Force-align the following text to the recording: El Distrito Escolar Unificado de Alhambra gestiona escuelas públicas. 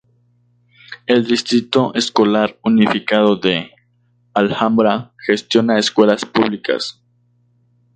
El 1.05 1.27
Distrito 1.27 1.93
Escolar 1.93 2.57
Unificado 2.63 3.35
de 3.35 3.69
Alhambra 4.33 5.13
gestiona 5.27 5.77
escuelas 5.77 6.25
públicas. 6.25 6.99